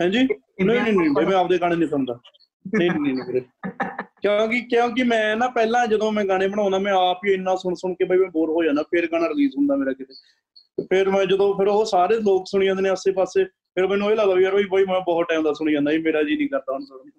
[0.00, 0.18] ਹਾਂਜੀ?
[0.64, 2.20] ਨਹੀਂ ਨਹੀਂ ਨਹੀਂ ਮੈਂ ਆਪਦੇ ਗਾਣੇ ਨਹੀਂ ਸੁਣਦਾ।
[2.78, 3.40] ਨਹੀਂ ਨਹੀਂ ਨਹੀਂ ਵੀਰੇ।
[4.22, 7.94] ਕਿਉਂਕਿ ਕਿਉਂਕਿ ਮੈਂ ਨਾ ਪਹਿਲਾਂ ਜਦੋਂ ਮੈਂ ਗਾਣੇ ਬਣਾਉਂਦਾ ਮੈਂ ਆਪ ਹੀ ਇੰਨਾ ਸੁਣ ਸੁਣ
[7.94, 10.14] ਕੇ ਬਈ ਮੈਂ ਬੋਰ ਹੋ ਜਾਂਦਾ ਫਿਰ ਗਾਣਾ ਰਿਲੀਜ਼ ਹੁੰਦਾ ਮੇਰਾ ਕਿਤੇ।
[10.80, 14.34] ਫਿਰ ਮੈਂ ਜਦੋਂ ਫਿਰ ਉਹ ਸਾਰੇ ਲੋਕ ਸੁਣੀ ਜਾਂਦੇ ਨੇ ਆਸੇ-ਪਾਸੇ ਫਿਰ ਮੈਨੂੰ ਇਹ ਲੱਗਦਾ
[14.34, 16.72] ਵੀ ਯਾਰ ਬਈ ਬਈ ਮੈਂ ਬਹੁਤ ਟਾਈਮ ਦਾ ਸੁਣੀ ਜਾਂਦਾ ਜੀ ਮੇਰਾ ਜੀ ਨਹੀਂ ਕਰਦਾ
[16.72, 17.10] ਹੁਣ ਸੁਣਨ।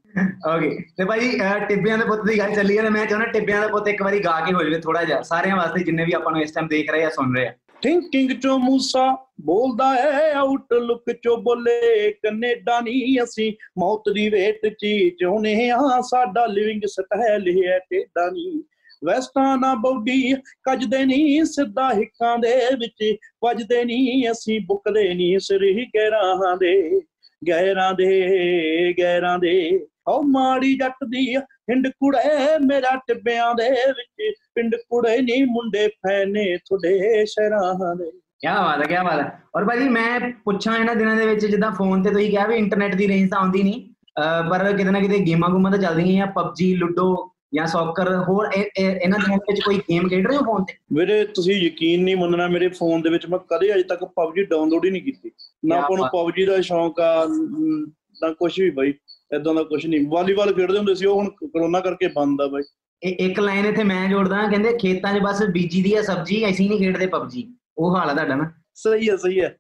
[0.56, 1.04] ਓਕੇ ਤੇ
[1.44, 4.20] ਅਹ ਟਿੱਬਿਆਂ ਦੇ ਪੁੱਤ ਦੀ ਗੱਲ ਚੱਲੀ ਤੇ ਮੈਂ ਚਾਹੁੰਦਾ ਟਿੱਬਿਆਂ ਦਾ ਪੁੱਤ ਇੱਕ ਵਾਰੀ
[4.20, 6.92] ਗਾ ਕੇ ਹੋ ਜਾਵੇ ਥੋੜਾ ਜਿਹਾ ਸਾਰਿਆਂ ਵਾਸਤੇ ਜਿੰਨੇ ਵੀ ਆਪਾਂ ਨੂੰ ਇਸ ਟਾਈਮ ਦੇਖ
[6.92, 13.24] ਰਹੇ ਆ ਸੁਣ ਰਹੇ ਆ ਥਿੰਕਿੰਗ ਚੋਂ ਮੂਸਾ ਬੋਲਦਾ ਹੈ ਆਊਟਲੁੱਕ ਚੋਂ ਬੋਲੇ ਕੈਨੇਡਾ ਨਹੀਂ
[13.24, 18.64] ਅਸੀਂ ਮੌਤ ਦੀ ਵੇਟ ਚ ਹੀ ਜਿਉਨੇ ਆ ਸਾਡਾ ਲਿਵਿੰਗ ਸਟਾਈਲ ਹੈ ਟੇਡਾ ਨਹੀਂ
[19.06, 20.34] ਵੈਸਟਾਂ ਨਾ ਬੌਡੀ
[20.64, 27.02] ਕੱਜਦੇ ਨਹੀਂ ਸਿੱਧਾ ਹਿੱਕਾਂ ਦੇ ਵਿੱਚ, ਵੱਜਦੇ ਨਹੀਂ ਅਸੀਂ ਬੁੱਕਦੇ ਨਹੀਂ ਸਿਰਹੀ ਗਹਿਰਾਂ ਦੇ
[27.50, 34.76] ਗਹਿਰਾਂ ਦੇ ਗਹਿਰਾਂ ਦੇ। ਓ ਮਾੜੀ ਜੱਟ ਦੀ ਹਿੰਡ ਕੁੜੇ ਮੇਰਾ ਟਿੱਬਿਆਂ ਦੇ ਵਿੱਚ, ਪਿੰਡ
[34.76, 39.90] ਕੁੜੇ ਨਹੀਂ ਮੁੰਡੇ ਫੈਨੇ ਤੁਹਾਡੇ ਸ਼ਹਿਰਾਂ ਦੇ। ਕੀ ਬਾਤ ਹੈ ਕੀ ਬਾਤ ਹੈ। ਔਰ ਭਾਜੀ
[39.90, 43.30] ਮੈਂ ਪੁੱਛਾਂ ਇਹਨਾਂ ਦਿਨਾਂ ਦੇ ਵਿੱਚ, ਜਿੱਦਾਂ ਫੋਨ ਤੇ ਤੁਸੀਂ ਕਿਹਾ ਵੀ ਇੰਟਰਨੈਟ ਦੀ ਰੇਂਜ
[43.30, 47.34] ਤਾਂ ਆਉਂਦੀ ਨਹੀਂ ਅਹ ਪਰ ਕਿਤੇ ਨਾ ਕਿਤੇ ਗੇਮਾਂ ਗੁਮਾਂ ਤਾਂ ਚੱਲਦੀਆਂ ਆ, ਪਬਜੀ, ਲੁੱਡੋ
[47.54, 50.64] ਜਾਂ ਸੌਕਰ ਹੋਰ ਇਹ- ਇਹ- ਇਹਨਾਂ ਦਿਨਾਂ ਦੇ ਵਿੱਚ ਕੋਈ ਗੇਮ ਖੇਡ ਰਹੇ ਹੋ ਫੋਨ
[50.64, 50.74] ਤੇ?
[50.94, 54.86] ਵੀਰੇ ਤੁਸੀਂ ਯਕੀਨ ਨਹੀਂ ਮੰਨਣਾ ਮੇਰੇ ਫੋਨ ਦੇ ਵਿੱਚ ਮੈਂ ਕਦੇ ਅਜੇ ਤੱਕ PUBG ਡਾਊਨਲੋਡ
[54.86, 55.32] ਹੀ ਨਹੀਂ ਕੀਤੀ।
[55.66, 58.94] ਨਾ ਆਪਾਂ ਨੂੰ। PUBG ਦਾ ਸ਼ੌਂਕ ਆ ਨ- ਕੁਝ ਵੀ ਬਾਈ
[59.36, 62.64] ਇਦਾਂ ਦਾ ਕੁਝ ਨਹੀਂ। ਵਾਲੀਬਾਲ ਖੇਡਦੇ ਹੁੰਦੇ ਸੀ ਉਹ ਹੁਣ ਕਰੋਨਾ ਕਰਕੇ ਬੰਦ ਆ ਬਾਈ।
[63.02, 66.80] ਇੱਕ ਲਾਈਨ ਇੱਥੇ ਮੈਂ ਜੋੜਦਾ ਕਹਿੰਦੇ ਖੇਤਾਂ 'ਚ ਬਸ ਬੀਜੀ ਦੀ ਆ ਸਬਜ਼ੀ ਅਸੀਂ ਨਹੀਂ
[66.80, 69.58] ਖੇਡਦੇ ਪਬਜੀ ਉਹ ਹਾਲ ਆ ਤੁਹਾਡਾ ਨਾ। ਸਹੀ ਹੈ ਸਹੀ ਹੈ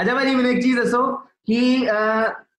[0.00, 1.86] ਅੱਛਾ ਭਾਜੀ ਮੈਨੂੰ ਇੱਕ ਚੀਜ਼ ਦੱਸੋ ਕਿ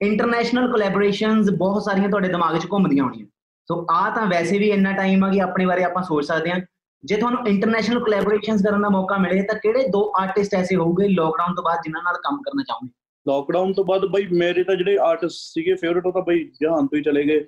[0.04, 3.26] ਇੰਟਰਨੈਸ਼ਨਲ ਕੋਲੈਬੋਰੇਸ਼ਨਸ ਬਹੁਤ ਸਾਰੀਆਂ ਤੁਹਾਡੇ ਦਿਮਾਗ 'ਚ ਘੁੰਮਦੀਆਂ ਹੋਣੀਆਂ।
[3.68, 6.60] ਸੋ ਆ ਤਾਂ ਵੈਸੇ ਵੀ ਇੰਨਾ ਟਾਈਮ ਆ ਕਿ ਆਪਣੇ ਬਾਰੇ ਆਪਾਂ ਸੋਚ ਸਕਦੇ ਹਾਂ।
[7.04, 11.56] ਜੇ ਤੁਹਾਨੂੰ ਇੰਟਰਨੈਸ਼ਨਲ ਕੋਲੈਬੋਰੇਸ਼ਨਸ ਕਰਨ ਦਾ ਮੌਕਾ ਮਿਲੇ, ਤਾਂ ਕਿਹੜੇ ਦੋ ਆਰਟਿਸਟ ਐਸੇ ਹੋਊਗੇ ਲੋਕਡਾਊਨ
[11.56, 12.92] ਤੋਂ ਬਾਅਦ ਜਿਨ੍ਹਾਂ ਨਾਲ ਕੰਮ ਕਰਨਾ ਚਾਹੋਗੇ
[13.28, 16.98] ਲਾਕਡਾਊਨ ਤੋਂ ਬਾਅਦ ਬਈ ਮੇਰੇ ਤਾਂ ਜਿਹੜੇ ਆਰਟਿਸਟ ਸੀਗੇ ਫੇਵਰਿਟ ਉਹ ਤਾਂ ਬਈ ਜਹਾਨ ਤੋਂ
[16.98, 17.46] ਹੀ ਚਲੇ ਗਏ।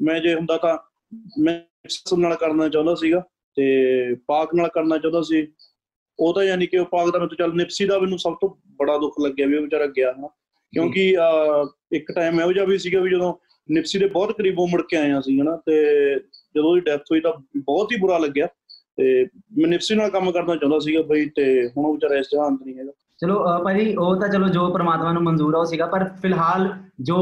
[0.00, 0.78] ਮੈਂ ਜੇ ਹੁੰਦਾ ਤਾਂ
[1.38, 3.22] ਮੈਂ ਸੁਣ ਨਾਲ ਕਰਨਾ ਚਾਹੁੰਦਾ ਸੀਗਾ
[3.56, 5.46] ਤੇ ਪਾਕ ਨਾਲ ਕਰਨਾ ਚਾਹੁੰਦਾ ਸੀ।
[6.18, 8.98] ਉਹ ਤਾਂ ਯਾਨੀ ਕਿ ਉਹ ਪਾਕ ਦਾ ਮੈਨੂੰ ਚੱਲ ਨਿਪਸੀ ਦਾ ਮੈਨੂੰ ਸਭ ਤੋਂ ਬੜਾ
[8.98, 10.28] ਦੁੱਖ ਲੱਗਿਆ ਵੀ ਉਹ ਵਿਚਾਰਾ ਗਿਆ, ਹਨਾ।
[10.72, 11.14] ਕਿਉਂਕਿ
[11.92, 13.34] ਇੱਕ ਟਾਈਮ ਇਹੋ ਜਿਹਾ ਵੀ ਸੀਗਾ ਵੀ ਜਦੋਂ
[13.68, 15.74] ਨਿਪਸੀ ਦੇ ਬਹੁਤ ਕਰੀਬੋਂ ਮੁੜ ਕੇ ਆਏ ਹਾਂ ਅਸੀਂ ਹਨਾ ਤੇ
[16.14, 18.46] ਜਦੋਂ ਉਹਦੀ ਡੈਥ ਹੋਈ ਤਾਂ ਬਹੁਤ ਹੀ ਬੁਰਾ ਲੱਗਿਆ।
[18.98, 19.24] ਤੇ
[19.58, 22.62] ਮੈਂ ਨਿਪਸੀ ਨਾਲ ਕੰਮ ਕਰਨਾ ਚਾਹੁੰਦਾ ਸੀਗਾ ਬਈ ਤੇ ਹੁਣ ਉਹ ਵਿਚਾਰਾ ਇਸ ਜਹਾਨ 'ਚ
[22.64, 26.04] ਨਹੀਂ ਹੈਗਾ। ਚਲੋ ਭਾਜੀ ਉਹ ਤਾਂ ਚਲੋ ਜੋ ਪ੍ਰਮਾਤਮਾ ਨੂੰ ਮਨਜ਼ੂਰ ਆ ਉਹ ਸੀਗਾ ਪਰ
[26.22, 26.68] ਫਿਲਹਾਲ
[27.00, 27.18] ਜੋ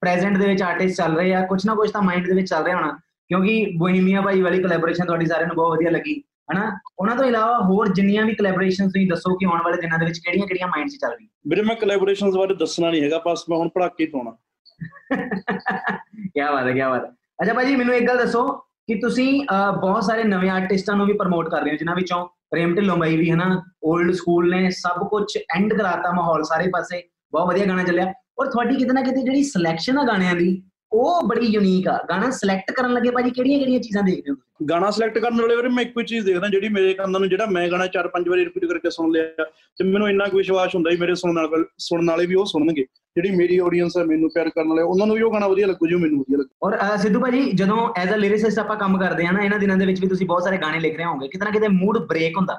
[0.00, 2.64] ਪ੍ਰੈਜ਼ੈਂਟ ਦੇ ਵਿੱਚ ਆਰਟਿਸਟ ਚੱਲ ਰਹੇ ਆ ਕੁਛ ਨਾ ਕੁਛ ਤਾਂ ਮਾਈਂਡ ਦੇ ਵਿੱਚ ਚੱਲ
[2.64, 2.92] ਰਿਹਾ ਹੋਣਾ।
[3.30, 6.20] ਕਿਉਂਕਿ ਬੋਹੀਮੀਆ ਭਾਈ ਵਾਲੀ ਕੋਲੈਬੋਰੇਸ਼ਨ ਤੁਹਾਡੀ ਸਾਰਿਆਂ ਨੂੰ ਬਹੁਤ ਵਧੀਆ ਲੱਗੀ।
[6.52, 6.78] ਹਨਾ?
[6.98, 10.18] ਉਹਨਾਂ ਤੋਂ ਇਲਾਵਾ ਹੋਰ ਜਿੰਨੀਆਂ ਵੀ ਕੋਲੈਬੋਰੇਸ਼ਨਸ ਤੁਸੀਂ ਦੱਸੋ ਕਿ ਆਉਣ ਵਾਲੇ ਦਿਨਾਂ ਦੇ ਵਿੱਚ
[10.18, 11.28] ਕਿਹੜੀਆਂ ਕਿਹੜੀਆਂ ਮਾਈਂਡ 'ਚ ਚੱਲ ਰਹੀਆਂ?
[11.48, 16.72] ਵੀਰੇ ਮੈਂ ਕੋਲੈਬੋਰੇਸ਼ਨਸ ਬਾਰੇ ਦੱਸਣਾ ਨਹੀਂ ਹੈਗਾ ਬਸ ਮੈਂ ਹੁਣ ਪੜਾਕੇ ਪਾਉਣਾ। ਕੀ ਬਾਤ ਹੈ
[16.72, 17.10] ਕੀ ਬਾਤ ਹੈ।
[17.42, 19.46] ਅੱਛਾ ਭਾਜੀ ਮੈਨੂੰ ਇੱਕ ਗੱਲ ਦੱਸੋ ਕਿ ਤੁਸੀਂ
[19.80, 23.16] ਬਹੁਤ ਸਾਰੇ ਨਵੇਂ ਆਰਟਿਸਟਾਂ ਨੂੰ ਵੀ ਪ੍ਰਮੋਟ ਕਰ ਰਹੇ ਹੋ ਜਿਨ੍ਹਾਂ ਵਿੱਚੋਂ ਪ੍ਰੇਮ ਢਿੱਲੋਂ ਬਾਈ
[23.16, 27.82] ਵੀ ਹਨਾ 올ਡ ਸਕੂਲ ਨੇ ਸਭ ਕੁਝ ਐਂਡ ਕਰਾਤਾ ਮਾਹੌਲ ਸਾਰੇ ਪਾਸੇ। ਬਹੁਤ ਵਧੀਆ ਗਾਣਾ
[27.82, 30.62] ਚੱਲਿਆ। ਔਰ ਤੁਹਾਡੀ ਕਿਤੇ ਨਾ ਕਿਤੇ ਜਿਹੜੀ ਸਿਲੈਕਸ਼ਨ ਆ ਗਾਣਿਆਂ ਦੀ
[30.92, 34.36] ਉਹ ਬੜੀ ਯੂਨੀਕ ਆ। ਗਾਣਾ ਸਿਲੈਕਟ ਕਰਨ ਲੱਗੇ ਭਾਜੀ ਕਿਹੜੀਆਂ ਕਿਹੜੀਆਂ ਚੀਜ਼ਾਂ ਦੇਖਦੇ ਹੋ
[34.70, 37.46] ਗਾਣਾ ਸਿਲੈਕਟ ਕਰਨ ਵੇਲੇ ਵੀਰੇ ਮੈਂ ਇੱਕੋ ਹੀ ਚੀਜ਼ ਦੇਖਦਾ ਜਿਹੜੀ ਮੇਰੇ ਕੰਨਾਂ ਨੂੰ ਜਿਹੜਾ
[37.46, 39.44] ਮੈਂ ਗਾਣਾ ਚਾਰ ਪੰਜ ਵਾਰੀ ਰਿਪੀਟ ਕਰਕੇ ਸੁਣ ਲਿਆ
[39.78, 42.82] ਤੇ ਮੈਨੂੰ ਇੰਨਾ ਕੁ ਵਿਸ਼ਵਾਸ ਹੁੰਦਾ ਵੀ ਮੇਰੇ ਸੁਣਨ ਵਾਲੇ ਸੁਣਨ ਵਾਲੇ ਵੀ ਉਹ ਸੁਣਨਗੇ।
[43.16, 45.86] ਜਿਹੜੀ ਮੇਰੀ ਆਡੀਅנס ਹੈ ਮੈਨੂੰ ਪਿਆਰ ਕਰਨ ਵਾਲੇ ਉਹਨਾਂ ਨੂੰ ਵੀ ਉਹ ਗਾਣਾ ਵਧੀਆ ਲੱਗੂ
[45.86, 49.32] ਜੋ ਮੈਨੂੰ ਵਧੀਆ ਲੱਗੂ। ਔਰ ਸਿੱਧੂ ਭਾਜੀ ਜਦੋਂ ਐਜ਼ ਅ ਲਿਰਿਸਿਸਟ ਆਪਾਂ ਕੰਮ ਕਰਦੇ ਆ
[49.32, 51.50] ਨਾ ਇਹਨਾਂ ਦਿਨਾਂ ਦੇ ਵਿੱਚ ਵੀ ਤੁਸੀਂ ਬਹੁਤ ਸਾਰੇ ਗਾਣੇ ਲਿਖ ਰਹੇ ਹੋਵੋਗੇ ਕਿਤੇ ਨਾ
[51.50, 52.54] ਕਿਤੇ ਮੂਡ ਬ੍ਰੇਕ ਹੁੰਦਾ।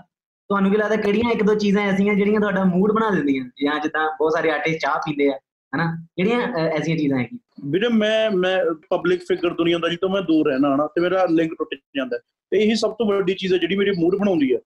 [0.50, 3.43] ਤੁਹਾਨੂੰ ਕੀ ਲੱਗਦਾ ਕਿਹੜੀਆਂ ਇੱਕ ਦੋ ਚੀਜ਼ਾਂ ਐਸੀਆਂ ਜਿਹੜੀਆਂ ਤੁਹਾਡਾ ਮੂਡ ਬਣਾ ਦਿੰਦੀਆਂ?
[3.63, 5.38] ਜਾਂ ਜਿੱਦਾਂ ਬਹੁਤ ਸਾਰੇ ਆਰਟਿਸਟ ਚਾਹ ਪੀਂਦੇ ਆ
[5.74, 5.86] ਹਨਾ?
[6.17, 7.39] ਕਿਹੜੀਆਂ ਐਸੀਆਂ ਚੀਜ਼ਾਂ ਹੈਗੀਆਂ?
[7.66, 8.60] ਵੀਰੇ, ਮੈਂ ਮੈਂ
[8.90, 12.22] ਪਬਲਿਕ ਫਿਗਰ ਦੁਨੀਆਦਾਰੀ ਤੋਂ ਮੈਂ ਦੂਰ ਰਹਿਣਾ ਹਨਾ, ਤੇ ਮੇਰਾ ਲਿੰਕ ਟੁੱਟ ਜਾਂਦਾ ਹੈ।
[12.52, 14.60] ਤੇ ਇਹੀ ਸਭ ਤੋਂ ਵੱਡੀ ਚੀਜ਼ ਹੈ ਜਿਹੜੀ ਮੇਰੀ ਮੂਡ ਬਣਾਉਂਦੀ ਹੈ।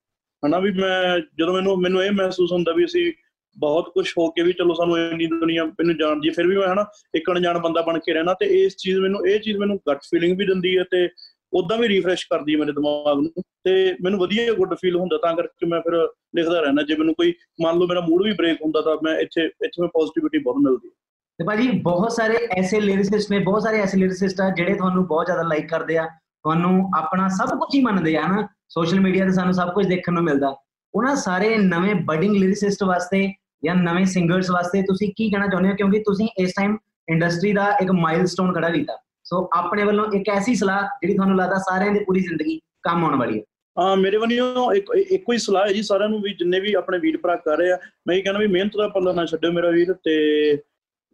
[0.46, 3.12] ਹਨਾ ਵੀ ਮੈਂ, ਜਦੋਂ ਮੈਨੂੰ ਮੈਨੂੰ ਇਹ ਮਹਿਸੂਸ ਹੁੰਦਾ ਵੀ ਅਸੀਂ
[3.58, 6.68] ਬਹੁਤ ਕੁਝ ਹੋ ਕੇ ਵੀ ਚਲੋ ਸਾਨੂੰ ਇੰਨੀ ਦੁਨੀਆ ਮੈਨੂੰ ਜਾਣਦੀ ਹੈ, ਫਿਰ ਵੀ ਮੈਂ
[6.68, 10.00] ਹਨਾ ਇੱਕ ਅਣਜਾਣ ਬੰਦਾ ਬਣ ਕੇ ਰਹਿਣਾ ਤੇ ਇਸ ਚੀਜ਼ ਮੈਨੂੰ, ਇਹ ਚੀਜ਼ ਮੈਨੂੰ ਗੱਟ
[10.04, 11.10] ਫੀਲਿੰਗ ਵੀ ਦਿੰਦੀ ਹੈ ਤੇ
[11.54, 15.36] ਉਦਾਂ ਵੀ ਰੀਫਰੈਸ਼ ਕਰਦੀ ਹੈ ਮੇਰੇ ਦਿਮਾਗ ਨੂੰ ਤੇ ਮੈਨੂੰ ਵਧੀਆ ਗੁੱਡ ਫੀਲ ਹੁੰਦਾ, ਤਾਂ
[15.36, 15.94] ਕਰਕੇ ਮੈਂ ਫਿਰ
[16.36, 19.46] ਲਿਖਦਾ ਰਹਿਣਾ ਜੇ ਮੈਨੂੰ ਕੋਈ, ਮੰਨ ਲਓ ਮੇਰਾ ਮੂਡ ਵੀ ਬ੍ਰੇਕ ਹੁੰਦਾ ਤਾਂ ਮੈਂ ਇੱਥੇ
[19.46, 20.94] ਇੱਥੇ ਮੈਂ ਪੋਜ਼ਿਟਿਵਿਟੀ ਬਹੁਤ ਮਿਲਦੀ ਹੈ।
[21.42, 25.26] ਤੇ ਭਾਜੀ ਬਹੁਤ ਸਾਰੇ ਐਸੇ ਲਿਰਿਸਿਸਟ ਨੇ, ਬਹੁਤ ਸਾਰੇ ਐਸੇ ਲਿਰਿਸਿਸਟ ਆ ਜਿਹੜੇ ਤੁਹਾਨੂੰ ਬਹੁਤ
[25.26, 26.06] ਜ਼ਿਆਦਾ ਲਾਈਕ ਕਰਦੇ ਆ,
[26.44, 28.48] ਤੁਹਾਨੂੰ ਆਪਣਾ ਸਭ ਕੁਝ ਹੀ ਮੰਨਦੇ ਆ, ਹਨਾ?
[28.70, 30.56] ਸੋਸ਼ਲ ਮੀਡੀਆ ਤੇ ਸਾਨੂੰ ਸਭ ਕੁਝ ਦੇਖਣ ਨੂੰ ਮਿਲਦਾ।
[30.94, 33.34] ਉਹਨਾਂ ਸਾਰੇ ਨਵੇਂ ਬਡਿੰਗ ਲਿਰਿਸਿਸਟ ਵਾਸਤੇ
[33.66, 35.76] ਜਾਂ ਨਵੇਂ ਸਿੰਗਰਸ ਵਾਸਤੇ ਤੁਸੀਂ ਕੀ ਕਹਿਣਾ ਚਾਹੁੰਦੇ ਹੋ?
[35.76, 36.78] ਕਿਉਂਕਿ ਤੁਸੀਂ ਇਸ ਟਾਈਮ
[37.10, 41.58] ਇੰਡਸਟਰੀ ਦਾ ਇੱਕ ਮਾਈਲਸਟੋਨ ਖੜਾ ਕੀਤਾ। ਸੋ ਆਪਣੇ ਵੱਲੋਂ ਇੱਕ ਐਸੀ ਸਲਾਹ ਜਿਹੜੀ ਤੁਹਾਨੂੰ ਲੱਗਦਾ
[41.70, 43.44] ਸਾਰਿਆਂ ਦੀ ਪੂਰੀ ਜ਼ਿੰਦਗੀ ਕੰਮ ਆਉਣ ਵਾਲੀ ਹੈ।
[43.78, 46.98] ਹਾਂ, ਮੇਰੇ ਵੱਲੋਂ ਇੱਕ, ਇੱਕੋ ਹੀ ਸਲਾਹ ਹੈ ਜੀ ਸਾਰਿਆਂ ਨੂੰ ਵੀ ਜਿੰਨੇ ਵੀ ਆਪਣੇ
[47.00, 49.70] ਵੀਰ ਭਰਾ ਕਰ ਰਹੇ ਆ, ਮੈਂ ਇਹ ਕਹਿੰਦਾ ਵੀ ਮਿਹਨਤ ਦਾ ਪੱਲਾ ਨਾ ਛੱਡਿਓ ਮੇਰਾ
[49.70, 50.58] ਵੀਰ ਤੇ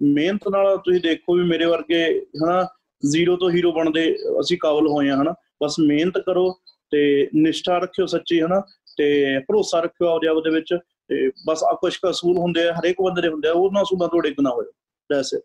[0.02, 2.68] ਮਿਹਨਤ ਨਾਲ ਤੁਸੀਂ ਦੇਖੋ ਵੀ ਮੇਰੇ ਵਰਗੇ, ਹਨਾ,
[3.12, 6.60] ਜ਼ੀਰੋ ਤੋਂ ਹੀਰੋ ਬਣਦੇ ਅਸੀਂ ਕਾਬਲ ਹੋਏ ਆ ਹਨਾ। ਬਸ ਮਿਹਨਤ ਕਰੋ
[6.92, 8.62] ਤੇ ਨਿਸ਼ਠਾ ਰੱਖਿਓ ਸੱਚੀ, ਹਨਾ।
[8.98, 10.78] ਤੇ ਭਰੋਸਾ ਰੱਖਿਓ ਆਪਦੇ ਆਪ ਦੇ ਵਿੱਚ
[11.08, 14.22] ਤੇ ਬਸ ਆ ਕੁਝ ਕਸੂਲ ਹੁੰਦੇ ਆ, ਹਰੇਕ ਬੰਦੇ ਦੇ ਹੁੰਦੇ ਆ, ਉਹਨਾਂ ਸੂਲਾਂ ਤੋਂ
[14.22, 14.72] ਡਿੱਗ ਨਾ ਹੋਇਓ।
[15.14, 15.42] ਦੈਟਸ ਇਟ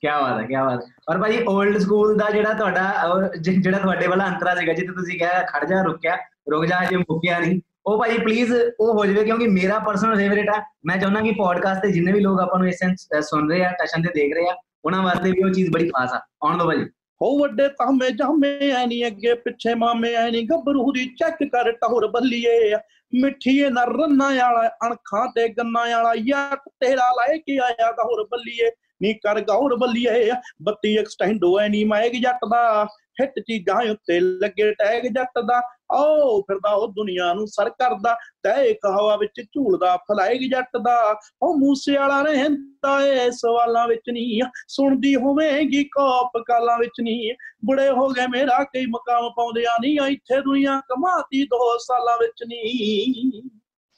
[0.00, 3.62] ਕੀ ਬਾਤ ਹੈ ਕੀ ਬਾਤ ਹੈ। ਔਰ ਭਾਜੀ 올ਡ ਸਕੂਲ ਦਾ ਜਿਹੜਾ ਤੁਹਾਡਾ ਔਰ ਜਿ-
[3.62, 6.16] ਜਿਹੜਾ ਤੁਹਾਡੇ ਵਾਲਾ ਅੰਤਰਾ ਸੀਗਾ, ਜਿੱਥੇ ਤੁਸੀਂ ਕਿਹਾ, ਖੜ ਜਾ ਰੁਕਿਆ
[6.50, 10.48] ਰੁਕ ਜਾ ਜੇ ਮੁੱਕਿਆ ਨਹੀਂ। ਉਹ ਭਾਜੀ ਪਲੀਜ਼ ਉਹ ਹੋ ਜਾਵੇ ਕਿਉਂਕਿ ਮੇਰਾ ਪਰਸਨਲ ਫੇਵਰੇਟ
[10.48, 13.64] ਆ। ਮੈਂ ਚਾਹੁੰਦਾ ਕਿ ਪੋਡਕਾਸਟ ਤੇ ਜਿੰਨੇ ਵੀ ਲੋਕ ਆਪਾਂ ਨੂੰ ਇਸ ਸੈਂਸ ਸੁਣ ਰਹੇ
[13.64, 16.58] ਆ ਟਸ਼ਨ ਤੇ ਦੇਖ ਰਹੇ ਆ, ਉਹਨਾਂ ਵਾਸਤੇ ਵੀ ਉਹ ਚੀਜ਼ ਬੜੀ ਖਾਸ ਆ। ਆਉਣ
[16.58, 16.84] ਦੋ ਭਾਜੀ
[17.20, 21.72] ਹੋ ਵੱਡੇ ਤਾਮੇ ਜਾਮੇ, ਐ ਨੀ ਅੱਗੇ ਪਿੱਛੇ ਮਾਮੇ, ਐ ਨੀ ਗੱਭਰੂ ਦੀ ਚੈੱਕ ਕਰ
[21.72, 22.74] ਟਹੋਰ ਬੱਲੀਏ
[23.14, 28.70] ਮਿੱਠੀਏ ਨਾ ਰੰਨਾ ਵਾਲਾ, ਅਣਖਾਂ ਤੇ ਗੰਨਾ ਵਾਲਾ, ਯਾਰ ਤੇਰਾ ਲਾਏ ਕੀ ਆਇਆ ਗਹੋਰ ਬੱਲੀਏ।
[29.02, 30.30] ਨੀ ਕਰ ਗਹੋਰ ਬੱਲੀਏ
[30.62, 32.86] ਬੱਤੀ ਐਕਸਟੈਂਡੋ ਐ ਨੀ ਮਾਇਕ ਜੱਟ ਦਾ।
[33.20, 35.60] ਹਿੱਟ ਚੀਜ਼ਾਂ ਉੱਤੇ ਲੱਗੇ ਟੈਗ ਜੱਟ ਦਾ
[35.92, 40.96] ਆਓ ਫਿਰਦਾ ਉਹ ਦੁਨੀਆ ਨੂੰ ਸਰ ਕਰਦਾ ਤੈ ਇੱਕ ਹਵਾ ਵਿੱਚ ਝੂਲਦਾ ਫਲਾਏਗੀ ਜੱਟ ਦਾ
[41.42, 47.88] ਉਹ ਮੂਸੇ ਵਾਲਾ ਰਹਿੰਦਾ ਏ ਸਵਾਲਾਂ ਵਿੱਚ ਨਹੀਂ ਸੁਣਦੀ ਹੋਵੇਂਗੀ ਕੋਪ ਕਾਲਾਂ ਵਿੱਚ ਨਹੀਂ ਬੁੜੇ
[47.90, 53.42] ਹੋ ਗਏ ਮੇਰਾ ਕਈ ਮਕਾਮ ਪਾਉਂਦਿਆਂ ਨਹੀਂ ਇੱਥੇ ਦੁਨੀਆ ਕਮਾਤੀ ਦੋ ਸਾਲਾਂ ਵਿੱਚ ਨਹੀਂ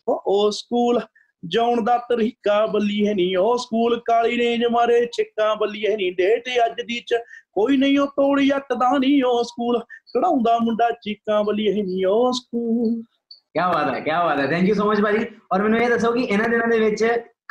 [0.06, 1.00] ਉਹ ਉਹ ਸਕੂਲ
[1.48, 6.12] ਜਾਉਣ ਦਾ ਤਰੀਕਾ ਬੱਲੀ ਹੈ ਨਹੀਂ। ਉਹ ਸਕੂਲ ਕਾਲੀ ਰੇਂਜ ਮਾਰੇ ਛਿੱਕਾਂ ਬੱਲੀ ਹੈ ਨਹੀਂ।
[6.12, 7.14] ਡੇਟ ਅੱਜ ਦੀ ਚ
[7.52, 12.06] ਕੋਈ ਨਹੀਂ ਉਹ ਤੋੜੀ ਜੱਟ ਦਾ ਨਹੀਂ। ਉਹ ਸਕੂਲ ਕਢਾਉਂਦਾ ਮੁੰਡਾ ਚੀਕਾਂ ਬੱਲੀ ਹੈ ਨਹੀਂ।
[12.06, 15.80] ਉਹ ਸਕੂਲ ਕੀ ਬਾਤ ਹੈ ਕੀ ਬਾਤ ਹੈ। ਥੈਂਕ ਯੂ ਸੋ ਮਚ ਭਾਜੀ। ਔਰ ਮੈਨੂੰ
[15.80, 17.04] ਇਹ ਦੱਸੋ ਕਿ ਇਹਨਾਂ ਦਿਨਾਂ ਦੇ ਵਿੱਚ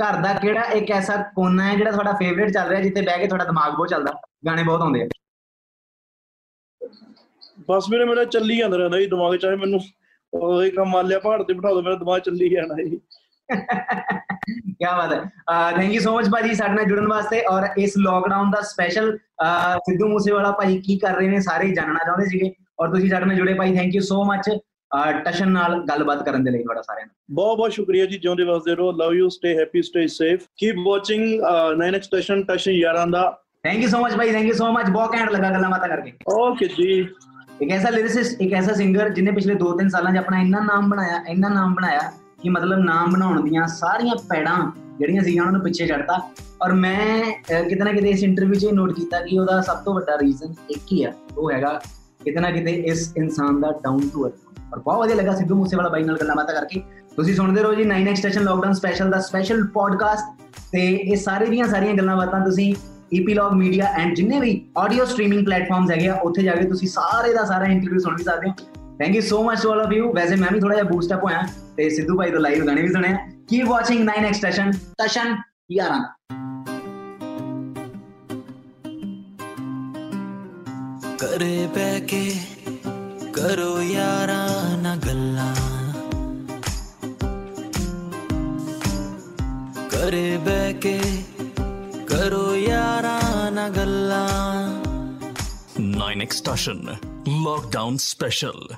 [0.04, 3.28] ਘਰ ਦਾ ਕਿਹੜਾ ਇੱਕ ਐਸਾ ਕੋਨਾ ਹੈ ਜਿਹੜਾ ਤੁਹਾਡਾ ਫੇਵਰੇਟ ਚੱਲ ਰਿਹਾ ਜਿੱਥੇ ਬਹਿ ਕੇ
[3.28, 4.22] ਤੁਹਾਡਾ ਦਿਮਾਗ ਬਹੁਤ ਚੱਲਦਾ?
[4.46, 5.08] ਗਾਣੇ ਬਹੁਤ ਆਉਂਦੇ ਆ।
[7.70, 9.80] ਬਸ ਵੀਰੇ ਮੇਰਾ ਚੱਲੀ ਜਾਂਦਾ ਰਹਿੰਦਾ ਜੀ ਦਿਮਾਗ ਚਾਹੇ ਮੈਨੂੰ
[10.34, 13.00] ਉਹ ਇੱਕ ਮੰਨ ਲਿਆ ਪਹਾੜ ਤੇ ਬਿਠਾ ਦੋ ਮੇਰਾ ਦਿਮਾਗ ਚੱਲੀ ਜਾਣਾ ਜੀ।
[13.52, 15.20] ਕੀ ਬਾਤ ਹੈ
[15.76, 19.18] ਥੈਂਕ ਯੂ ਸੋ ਮਚ ਭਾਜੀ ਸਾਡੇ ਨਾਲ ਜੁੜਨ ਵਾਸਤੇ ਔਰ ਇਸ ਲੋਕਡਾਊਨ ਦਾ ਸਪੈਸ਼ਲ
[19.78, 23.36] ਸਿੱਧੂ ਮੂਸੇਵਾਲਾ ਭਾਜੀ ਕੀ ਕਰ ਰਹੇ ਨੇ ਸਾਰੇ ਜਾਣਨਾ ਚਾਹੁੰਦੇ ਸੀਗੇ। ਔਰ ਤੁਸੀਂ ਸਾਡੇ ਨਾਲ
[23.36, 24.50] ਜੁੜੇ ਭਾਈ thank you so much
[25.26, 28.76] Tashan ਨਾਲ ਗੱਲਬਾਤ ਕਰਨ ਦੇ ਲਈ ਤੁਹਾਡਾ ਸਾਰਿਆਂ ਦਾ ਬਹੁਤ ਬਹੁਤ ਸ਼ੁਕਰੀਆ ਜੀ ਜਿਉਂਦੇ ਵਸਦੇ
[28.76, 31.42] ਰਹੋ love you stay happy stay safe keep watching
[31.82, 35.16] 9 station Tashan ਯਾਰਾਂ ਦਾ ਥੈਂਕ ਯੂ ਸੋ ਮਚ ਭਾਈ ਥੈਂਕ ਯੂ ਸੋ ਮਚ ਬਹੁਤ
[35.16, 37.08] ਘੈਂਟ ਲੱਗਾ ਗੱਲਾਂ ਬਾਤਾਂ ਕਰਕੇ ਓਕੇ ਜੀ
[37.62, 41.24] ਇੱਕ ਐਸਾ ਲਿਰਿਸਿਸਟ ਇੱਕ ਐਸਾ ਸਿੰਗਰ ਜਿਹਨੇ ਪਿਛਲੇ 2-3 ਸਾਲਾਂ 'ਚ ਆਪਣਾ ਇੰਨਾ ਨਾਮ ਬਣਾਇਆ
[41.28, 42.12] ਇੰਨਾ ਨਾਮ ਬਣਾਇਆ
[42.44, 44.58] ਕਿ ਮਤਲਬ ਨਾਮ ਬਣਾਉਣ ਦੀਆਂ ਸਾਰੀਆਂ ਪੈੜਾਂ
[45.00, 46.20] ਜਿਹੜੀਆਂ ਸੀਗੀਆਂ ਉਹਨਾਂ ਨੂੰ ਪਿੱਛੇ ਛੱਡਤਾ
[46.62, 49.94] ਔਰ ਮੈਂ ਅਹ, ਕਿਤੇ ਨਾ ਕਿਤੇ ਇਸ ਇੰਟਰਵਿਊ 'ਚ ਨੋਟ ਕੀਤਾ ਕਿ ਉਹਦਾ ਸਭ ਤੋਂ
[49.94, 51.80] ਵੱਡਾ ਰੀਜ਼ਨ ਇੱਕ ਹੀ ਆ ਉਹ ਹੈਗਾ
[52.26, 54.34] ਕਿਤੇ ਨਾ ਕਿਤੇ ਇਸ ਇਨਸਾਨ ਦਾ ਡਾਊਨ ਟੂ ਅਰਥ
[54.74, 56.82] ਔਰ ਬਹੁਤ ਵਧੀਆ ਲੱਗਾ ਸਿੱਧੂ ਮੂਸੇਵਾਲਾ ਬਾਈ ਨਾਲ ਗੱਲਾਂ ਬਾਤਾਂ ਕਰਕੇ।
[57.16, 61.68] ਤੁਸੀਂ ਸੁਣਦੇ ਰਹੋ ਜੀ 9x ਸਟੇਸ਼ਨ ਲੋਕਡਾਊਨ ਸਪੈਸ਼ਲ ਦਾ ਸਪੈਸ਼ਲ ਪੋਡਕਾਸਟ ਤੇ ਇਹ ਸਾਰੇ ਦੀਆਂ
[61.68, 62.76] ਸਾਰੀਆਂ ਗੱਲਾਂ ਬਾਤਾਂ ਤੁਸੀਂ
[63.14, 67.34] ਈਪੀਲੌਗ ਮੀਡੀਆ ਐਂਡ ਜਿੰਨੇ ਵੀ ਆਡੀਓ ਸਟ੍ਰੀਮਿੰਗ ਪਲੇਟਫਾਰਮਸ ਹੈਗੇ ਆ ਉੱਥੇ ਜਾ ਕੇ ਤੁਸੀਂ ਸਾਰੇ
[67.34, 68.54] ਦਾ ਸਾਰਾ ਇੰਟਰਵਿਊ ਸੁਣ ਵੀ ਸਕਦੇ ਹੋ।
[69.02, 71.42] Thank you so much all of you वैसे मैं भी थोड़ा जा बूस्ट अप होया
[71.78, 73.14] ते सिद्धू भाई तो लाइव गाने भी सुने
[73.50, 74.72] keep watching 9x session
[75.02, 75.38] session
[75.72, 76.12] 11
[97.74, 98.76] lockdown special